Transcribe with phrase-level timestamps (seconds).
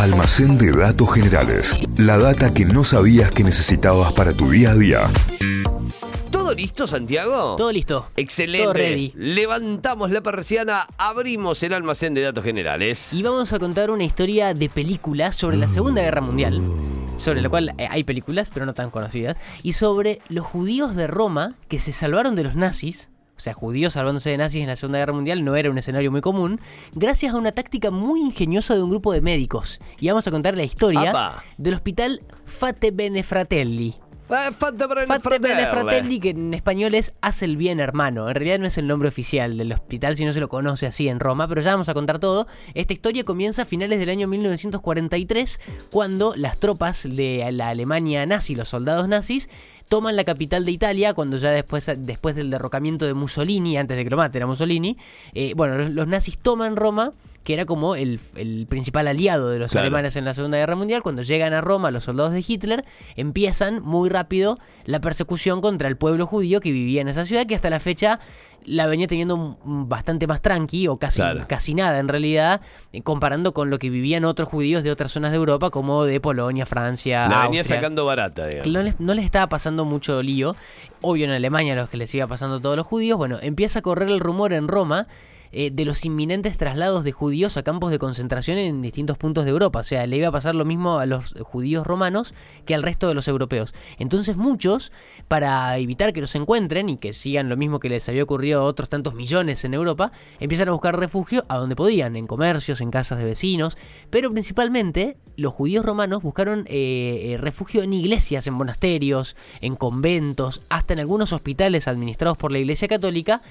[0.00, 1.78] Almacén de datos generales.
[1.98, 5.10] La data que no sabías que necesitabas para tu día a día.
[6.30, 7.56] ¿Todo listo, Santiago?
[7.56, 8.08] Todo listo.
[8.16, 8.64] Excelente.
[8.64, 9.12] Todo ready.
[9.14, 13.12] Levantamos la persiana, abrimos el almacén de datos generales.
[13.12, 16.62] Y vamos a contar una historia de película sobre la Segunda Guerra Mundial,
[17.18, 21.08] sobre la cual eh, hay películas, pero no tan conocidas, y sobre los judíos de
[21.08, 23.10] Roma que se salvaron de los nazis.
[23.40, 26.10] O sea, judíos salvándose de nazis en la Segunda Guerra Mundial no era un escenario
[26.10, 26.60] muy común,
[26.92, 29.80] gracias a una táctica muy ingeniosa de un grupo de médicos.
[29.98, 31.44] Y vamos a contar la historia Apa.
[31.56, 33.22] del hospital Fate Bene
[34.30, 35.66] Eh, Fate Bene Fratelli.
[35.66, 38.28] Fratelli, que en español es Haz el bien hermano.
[38.28, 41.08] En realidad no es el nombre oficial del hospital, si no se lo conoce así
[41.08, 42.46] en Roma, pero ya vamos a contar todo.
[42.74, 48.54] Esta historia comienza a finales del año 1943, cuando las tropas de la Alemania nazi,
[48.54, 49.48] los soldados nazis,
[49.88, 54.04] toman la capital de Italia, cuando ya después, después del derrocamiento de Mussolini, antes de
[54.04, 54.96] que lo maten a Mussolini,
[55.34, 57.12] eh, bueno, los, los nazis toman Roma
[57.44, 59.84] que era como el, el principal aliado de los Claro.
[59.86, 61.02] alemanes en la Segunda Guerra Mundial.
[61.02, 62.84] Cuando llegan a Roma los soldados de Hitler,
[63.16, 67.54] empiezan muy rápido la persecución contra el pueblo judío que vivía en esa ciudad, que
[67.54, 68.20] hasta la fecha
[68.66, 71.44] la venía teniendo bastante más tranqui, o casi, Claro.
[71.48, 72.60] casi nada en realidad,
[72.92, 76.20] eh, comparando con lo que vivían otros judíos de otras zonas de Europa, como de
[76.20, 77.78] Polonia, Francia, La venía Austria.
[77.78, 78.70] sacando barata, digamos.
[78.70, 80.56] No les, no les estaba pasando mucho lío.
[81.00, 83.16] Obvio en Alemania los que les iba pasando a todos los judíos.
[83.16, 85.06] Bueno, empieza a correr el rumor en Roma
[85.52, 89.50] eh, de los inminentes traslados de judíos a campos de concentración en distintos puntos de
[89.50, 89.80] Europa.
[89.80, 92.34] O sea, le iba a pasar lo mismo a los judíos romanos
[92.66, 93.74] que al resto de los europeos.
[93.98, 94.92] Entonces muchos,
[95.28, 98.64] para evitar que los encuentren y que sigan lo mismo que les había ocurrido a
[98.64, 102.90] otros tantos millones en Europa, empiezan a buscar refugio a donde podían, en comercios, en
[102.90, 103.76] casas de vecinos,
[104.10, 110.62] pero principalmente los judíos romanos buscaron eh, eh, refugio en iglesias, en monasterios, en conventos,
[110.68, 113.42] hasta en algunos hospitales administrados por la Iglesia Católica.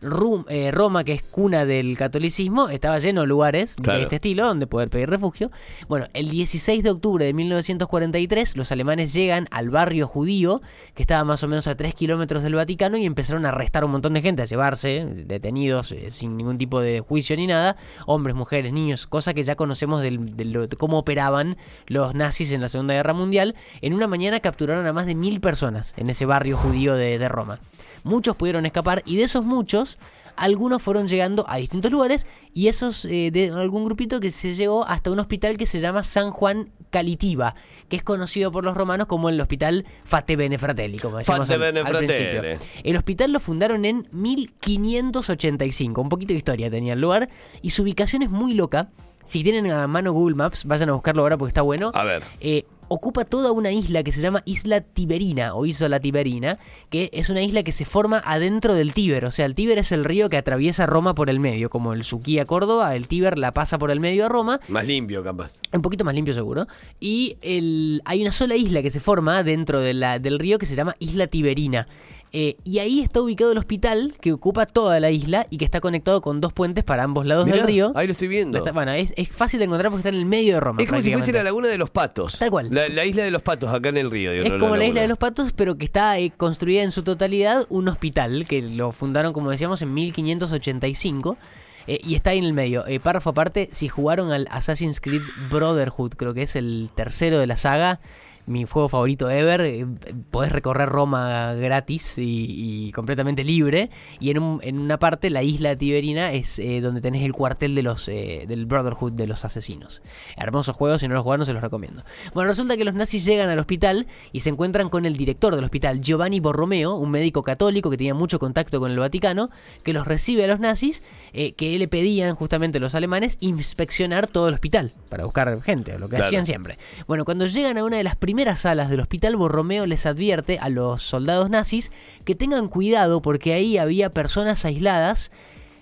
[0.00, 3.98] Rum- eh, Roma, que es cuna del catolicismo, estaba lleno de lugares Claro.
[3.98, 5.50] de este estilo donde poder pedir refugio.
[5.88, 10.62] Bueno, el 16 de octubre de 1943 los alemanes llegan al barrio judío,
[10.94, 13.90] que estaba más o menos a 3 kilómetros del Vaticano, y empezaron a arrestar un
[13.90, 17.76] montón de gente, a llevarse detenidos eh, sin ningún tipo de juicio ni nada,
[18.06, 21.56] hombres, mujeres, niños, cosa que ya conocemos del- de, cómo operaban
[21.86, 23.56] los nazis en la Segunda Guerra Mundial.
[23.80, 27.28] En una mañana capturaron a más de mil personas en ese barrio judío de, de
[27.28, 27.58] Roma.
[28.04, 29.98] Muchos pudieron escapar y de esos muchos,
[30.36, 34.86] algunos fueron llegando a distintos lugares y esos eh, de algún grupito que se llegó
[34.86, 37.54] hasta un hospital que se llama San Juan Calitiva,
[37.88, 41.54] que es conocido por los romanos como el hospital Fate Bene Fratelli, como decíamos Fate
[41.54, 42.06] al- Bene al Fratelli.
[42.38, 42.68] principio.
[42.84, 47.28] El hospital lo fundaron en 1585, un poquito de historia tenía el lugar
[47.62, 48.90] y su ubicación es muy loca.
[49.24, 51.90] Si tienen a mano Google Maps, vayan a buscarlo ahora porque está bueno.
[51.94, 52.22] A ver.
[52.40, 56.58] Eh, ocupa toda una isla que se llama Isla Tiberina o Isla Tiberina,
[56.90, 59.24] que es una isla que se forma adentro del Tíber.
[59.24, 62.04] O sea, el Tíber es el río que atraviesa Roma por el medio, como el
[62.04, 64.60] Suquía Córdoba, el Tíber la pasa por el medio a Roma.
[64.68, 65.60] Más limpio, capaz.
[65.72, 66.66] Un poquito más limpio seguro.
[67.00, 70.66] Y el, hay una sola isla que se forma dentro de la- del río que
[70.66, 71.86] se llama Isla Tiberina.
[72.32, 75.80] Eh, y ahí está ubicado el hospital que ocupa toda la isla y que está
[75.80, 77.92] conectado con dos puentes para ambos lados Mirá, del río.
[77.94, 78.58] ahí lo estoy viendo.
[78.58, 80.78] Está- bueno, es, es fácil de encontrar porque está en el medio de Roma.
[80.82, 82.38] Es como si fuese la laguna de los patos.
[82.38, 82.68] Tal cual.
[82.70, 84.32] La, la isla de los patos acá en el río.
[84.32, 86.90] digo, Es no como la isla de los patos, pero que está eh, construida en
[86.92, 91.38] su totalidad un hospital, que lo fundaron, como decíamos, en 1585.
[91.86, 92.86] eh, y está ahí en el medio.
[92.86, 97.46] Eh, párrafo aparte, si jugaron al Assassin's Creed Brotherhood, creo que es el tercero de
[97.46, 98.00] la saga,
[98.48, 99.86] mi juego favorito ever, eh,
[100.30, 103.90] podés recorrer Roma gratis y, y completamente libre.
[104.20, 107.74] Y en, un- en una parte, la isla Tiberina es eh, donde tenés el cuartel
[107.74, 110.02] de los, eh, del Brotherhood de los asesinos.
[110.36, 112.02] Hermosos juegos, si no los jugaron se los recomiendo.
[112.34, 115.64] Bueno, resulta que los nazis llegan al hospital y se encuentran con el director del
[115.64, 119.50] hospital, Giovanni Borromeo, un médico católico que tenía mucho contacto con el Vaticano,
[119.84, 121.02] que los recibe a los nazis,
[121.34, 126.08] eh, que le pedían justamente los alemanes inspeccionar todo el hospital para buscar gente, lo
[126.08, 126.26] que Claro.
[126.26, 126.78] hacían siempre.
[127.06, 130.68] Bueno, cuando llegan a una de las primeras salas del hospital, Borromeo les advierte a
[130.68, 131.90] los soldados nazis
[132.24, 135.32] que tengan cuidado porque ahí había personas aisladas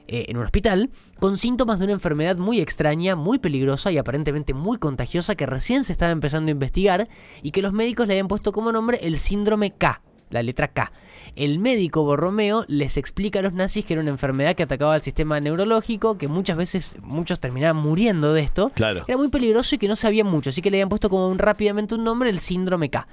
[0.09, 4.55] eh, en un hospital con síntomas de una enfermedad muy extraña, muy peligrosa y aparentemente
[4.55, 7.09] muy contagiosa que recién se estaba empezando a investigar
[7.43, 10.01] y que los médicos le habían puesto como nombre el síndrome K,
[10.31, 10.91] la letra K.
[11.35, 15.03] El médico Borromeo les explica a los nazis que era una enfermedad que atacaba al
[15.03, 18.71] sistema neurológico, que muchas veces muchos terminaban muriendo de esto.
[18.75, 19.05] Claro.
[19.07, 21.39] Era muy peligroso y que no sabían mucho, así que le habían puesto como un,
[21.39, 23.07] rápidamente un nombre, el síndrome K.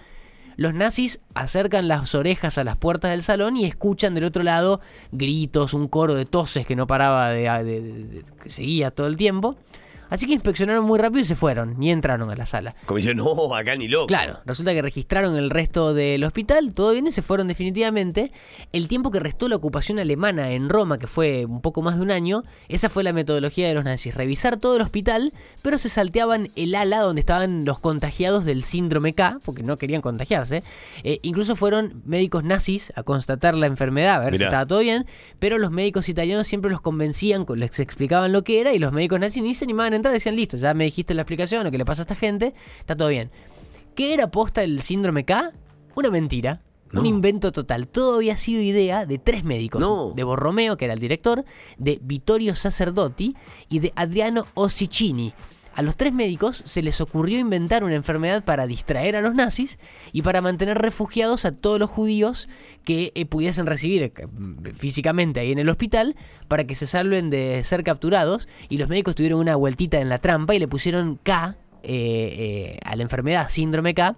[0.56, 4.82] Los nazis acercan las orejas a las puertas del salón y escuchan del otro lado
[5.12, 9.08] gritos, un coro de toses que no paraba de, de- de- de- que seguía todo
[9.08, 9.58] el tiempo.
[10.14, 12.76] Así que inspeccionaron muy rápido y se fueron, ni entraron a la sala.
[12.86, 14.06] Como yo, no, acá ni loco.
[14.06, 18.32] Claro, resulta que registraron el resto del hospital, todo bien y se fueron definitivamente.
[18.74, 22.04] El tiempo que restó la ocupación alemana en Roma, que fue un poco más de
[22.04, 25.34] un año, esa fue la metodología de los nazis, revisar todo el hospital,
[25.64, 30.02] pero se salteaban el ala donde estaban los contagiados del síndrome K, porque no querían
[30.02, 30.62] contagiarse.
[31.04, 35.08] Eh, incluso fueron médicos nazis a constatar la enfermedad, a ver si estaba todo bien,
[35.40, 38.92] pero los médicos italianos siempre los convencían, con- les explicaban lo que era y los
[38.94, 41.78] médicos nazis ni se animaban a decían, listo, ya me dijiste la explicación, lo que
[41.78, 43.32] le pasa a esta gente, está todo bien.
[43.96, 45.52] ¿Qué era posta el síndrome K?
[45.96, 46.62] Una mentira.
[46.94, 47.88] Un invento total.
[47.88, 49.82] Todo había sido idea de tres médicos.
[49.82, 50.14] No.
[50.16, 51.44] De Borromeo, que era el director,
[51.80, 53.36] de Vittorio Sacerdoti
[53.68, 55.34] y de Adriano Ossicini.
[55.76, 59.80] A los tres médicos se les ocurrió inventar una enfermedad para distraer a los nazis
[60.12, 62.48] y para mantener refugiados a todos los judíos
[62.84, 64.14] que eh, pudiesen recibir eh,
[64.76, 66.16] físicamente ahí en el hospital
[66.48, 68.48] para que se salven de ser capturados.
[68.70, 72.80] Y los médicos tuvieron una vueltita en la trampa y le pusieron K eh, eh,
[72.86, 74.16] a la enfermedad, síndrome K.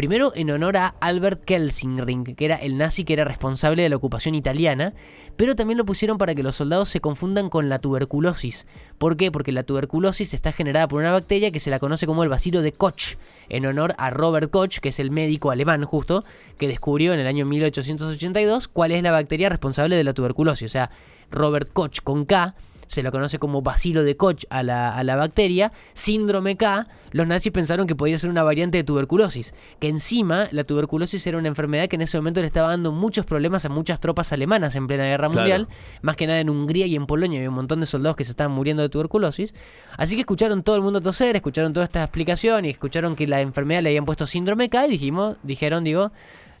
[0.00, 3.96] Primero en honor a Albert Kelsingring, que era el nazi que era responsable de la
[3.96, 4.94] ocupación italiana,
[5.36, 8.66] pero también lo pusieron para que los soldados se confundan con la tuberculosis.
[8.96, 9.30] ¿Por qué?
[9.30, 12.62] Porque la tuberculosis está generada por una bacteria que se la conoce como el bacilo
[12.62, 13.18] de Koch,
[13.50, 16.24] en honor a Robert Koch, que es el médico alemán justo,
[16.56, 20.64] que descubrió en el año 1882 cuál es la bacteria responsable de la tuberculosis.
[20.64, 20.90] O sea,
[21.30, 22.54] Robert Koch con K
[22.90, 27.24] se lo conoce como bacilo de Koch a la, a la bacteria, síndrome K, los
[27.24, 31.46] nazis pensaron que podía ser una variante de tuberculosis, que encima la tuberculosis era una
[31.46, 34.88] enfermedad que en ese momento le estaba dando muchos problemas a muchas tropas alemanas en
[34.88, 35.40] plena guerra Claro.
[35.40, 35.68] mundial,
[36.02, 38.32] más que nada en Hungría y en Polonia había un montón de soldados que se
[38.32, 39.54] estaban muriendo de tuberculosis,
[39.96, 43.40] así que escucharon todo el mundo toser, escucharon toda esta explicación y escucharon que la
[43.40, 46.10] enfermedad le habían puesto síndrome K y dijimos, dijeron, digo,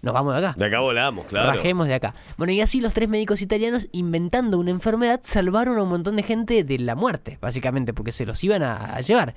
[0.02, 0.54] nos vamos de acá.
[0.58, 1.52] De acá volamos, claro.
[1.52, 2.14] Rajemos de acá.
[2.36, 6.22] Bueno, y así los tres médicos italianos, inventando una enfermedad, salvaron a un montón de
[6.22, 9.34] gente de la muerte, básicamente, porque se los iban a, a llevar.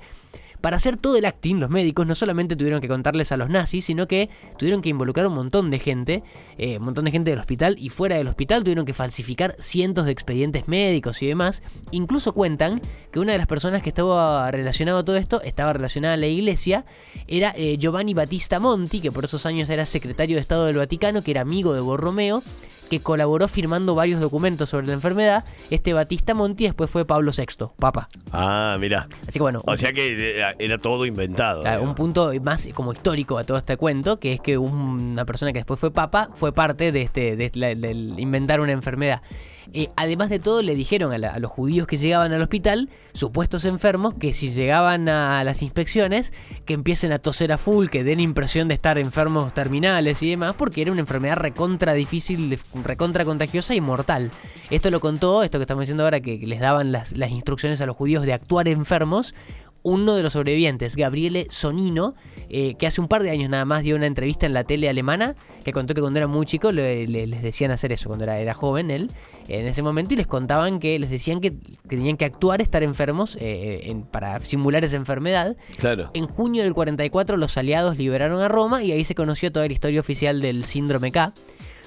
[0.64, 3.84] Para hacer todo el acting, los médicos no solamente tuvieron que contarles a los nazis,
[3.84, 6.22] sino que tuvieron que involucrar un montón de gente,
[6.56, 10.06] eh, un montón de gente del hospital, y fuera del hospital tuvieron que falsificar cientos
[10.06, 11.62] de expedientes médicos y demás.
[11.90, 12.80] Incluso cuentan
[13.12, 16.28] que una de las personas que estaba relacionado a todo esto, estaba relacionada a la
[16.28, 16.86] iglesia,
[17.28, 21.20] era eh, Giovanni Battista Monti, que por esos años era secretario de Estado del Vaticano,
[21.20, 22.42] que era amigo de Borromeo,
[22.88, 25.44] que colaboró firmando varios documentos sobre la enfermedad.
[25.70, 28.08] Este Batista Monti después fue Pablo VI, papa.
[28.32, 29.08] Ah, mira.
[29.26, 31.62] Así que bueno, O sea que era, era todo inventado.
[31.62, 35.52] Claro, un punto más como histórico a todo este cuento, que es que una persona
[35.52, 37.50] que después fue papa fue parte de este, de
[38.18, 39.22] inventar una enfermedad.
[39.72, 44.14] Eh, además de todo, le dijeron a, los judíos que llegaban al hospital, supuestos enfermos,
[44.14, 46.32] que si llegaban a las inspecciones,
[46.64, 50.54] que empiecen a toser a full, que den impresión de estar enfermos terminales y demás,
[50.56, 54.30] porque era una enfermedad recontra difícil, recontra contagiosa y mortal.
[54.70, 57.96] Esto lo contó, esto que estamos diciendo ahora, que, les daban las instrucciones a los
[57.96, 59.34] judíos de actuar enfermos,
[59.84, 62.14] uno de los sobrevivientes, Gabriele Sonino,
[62.48, 64.88] eh, que hace un par de años nada más dio una entrevista en la tele
[64.88, 68.24] alemana, que contó que cuando era muy chico le- le- les decían hacer eso, cuando
[68.24, 69.10] era, era joven él,
[69.46, 72.82] en ese momento, y les contaban que les decían que, que tenían que actuar, estar
[72.82, 75.56] enfermos eh, en- para simular esa enfermedad.
[75.76, 76.10] Claro.
[76.14, 79.72] En junio del 44 los aliados liberaron a Roma y ahí se conoció toda la
[79.72, 81.32] historia oficial del síndrome K.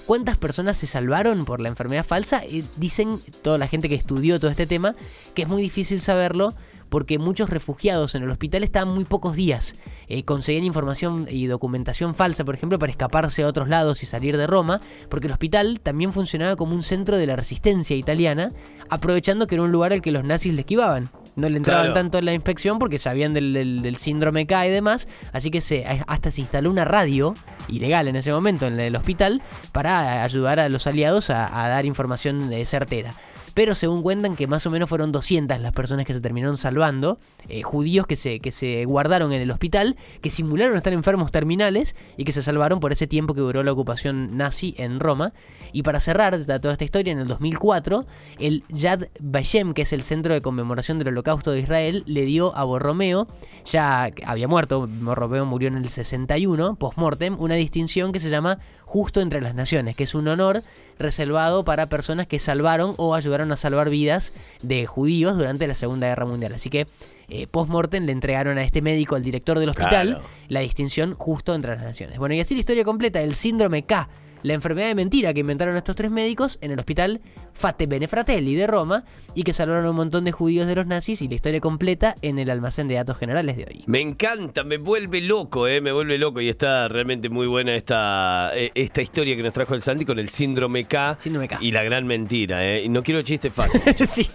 [0.05, 2.41] ¿Cuántas personas se salvaron por la enfermedad falsa?
[2.45, 4.95] Eh, dicen toda la gente que estudió todo este tema
[5.35, 6.53] que es muy difícil saberlo
[6.89, 9.75] porque muchos refugiados en el hospital estaban muy pocos días.
[10.09, 14.37] Eh, conseguían información y documentación falsa, por ejemplo, para escaparse a otros lados y salir
[14.37, 14.79] de Roma,
[15.09, 18.51] porque el hospital también funcionaba como un centro de la resistencia italiana,
[18.89, 21.09] aprovechando que era un lugar al que los nazis le esquivaban.
[21.35, 21.93] No le entraban Claro.
[21.93, 25.61] tanto en la inspección porque sabían del, del- del síndrome K y demás, así que
[25.61, 27.35] se, hasta se instaló una radio,
[27.67, 29.41] ilegal en ese momento, en el hospital,
[29.71, 33.13] para ayudar a los aliados a, a dar información eh, certera.
[33.57, 37.17] Pero según cuentan que más o menos fueron 200 las personas que se terminaron salvando,
[37.49, 41.95] eh, judíos que se, que se guardaron en el hospital, que simularon estar enfermos terminales
[42.17, 45.33] y que se salvaron por ese tiempo que duró la ocupación nazi en Roma.
[45.71, 48.05] Y para cerrar toda esta historia, en el 2004,
[48.37, 52.55] el Yad Vashem, que es el centro de conmemoración del holocausto de Israel, le dio
[52.55, 53.27] a Borromeo,
[53.65, 59.19] ya había muerto, Borromeo murió en el 61, post-mortem, una distinción que se llama Justo
[59.19, 60.61] entre las Naciones, que es un honor
[60.99, 66.07] reservado para personas que salvaron o ayudaron a salvar vidas de judíos durante la Segunda
[66.07, 66.53] Guerra Mundial.
[66.53, 66.85] Así que
[67.29, 70.23] eh, post-mortem le entregaron a este médico, al director del hospital, Claro.
[70.47, 72.17] la distinción Justo entre las Naciones.
[72.19, 74.09] Bueno, y así la historia completa del síndrome K
[74.43, 77.21] la enfermedad de mentira que inventaron estos tres médicos en el hospital
[77.53, 79.03] Fate Bene Fratelli de Roma
[79.33, 82.15] y que salvaron a un montón de judíos de los nazis y la historia completa
[82.21, 83.83] en el almacén de datos generales de hoy.
[83.87, 88.51] Me encanta, me vuelve loco, eh, me vuelve loco y está realmente muy buena esta,
[88.55, 91.57] eh, esta historia que nos trajo el Santi con el síndrome K, Síndrome K.
[91.61, 92.65] y la gran mentira.
[92.65, 92.83] Eh.
[92.83, 93.97] Y no quiero chistes fáciles.
[94.07, 94.25] Sí.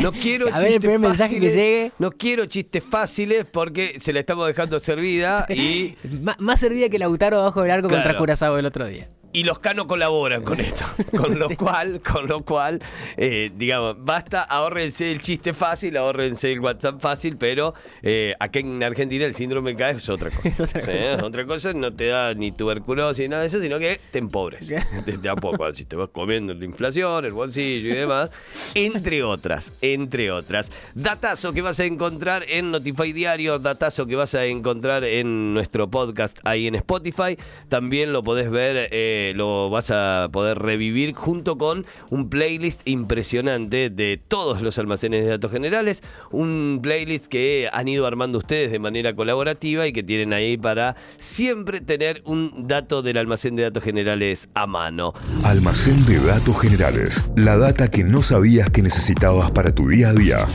[0.00, 1.92] No quiero A ver el primer mensaje que llegue.
[1.98, 5.94] No quiero chistes fáciles porque se la estamos dejando servida y,
[6.38, 8.16] más servida que Lautaro abajo del arco contra.
[8.16, 9.08] Curazao el otro día.
[9.38, 10.84] Y los canos colaboran con esto.
[11.16, 12.82] Con lo cual, con lo cual,
[13.16, 18.82] eh, digamos, basta, ahórrense el chiste fácil, ahórrense el WhatsApp fácil, pero eh, acá en
[18.82, 20.48] Argentina el síndrome K es otra cosa.
[20.48, 20.92] Es otra cosa.
[20.92, 24.18] es otra cosa, no te da ni tuberculosis ni nada de eso, sino que te
[24.18, 24.68] empobres.
[25.06, 28.30] Desde a poco, si te vas comiendo la inflación, el bolsillo y demás,
[28.74, 30.72] entre otras, entre otras.
[30.94, 35.88] Datazo que vas a encontrar en Notify Diario, datazo que vas a encontrar en nuestro
[35.88, 37.38] podcast ahí en Spotify.
[37.68, 43.90] También lo podés ver, eh, lo vas a poder revivir junto con un playlist impresionante
[43.90, 46.02] de todos los almacenes de datos generales.
[46.30, 50.96] Un playlist que han ido armando ustedes de manera colaborativa y que tienen ahí para
[51.16, 55.14] siempre tener un dato del almacén de datos generales a mano.
[55.44, 57.22] Almacén de datos generales.
[57.36, 60.46] La data que no sabías que necesitabas para tu día a día.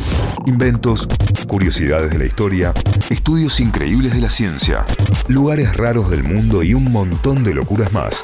[0.46, 1.08] Inventos,
[1.48, 2.74] curiosidades de la historia,
[3.10, 4.86] estudios increíbles de la ciencia,
[5.27, 8.24] lugares raros del mundo y un montón de locuras más.